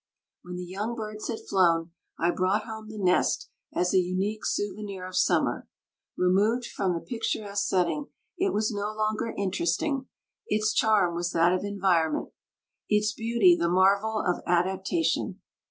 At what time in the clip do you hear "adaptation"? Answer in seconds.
14.47-15.39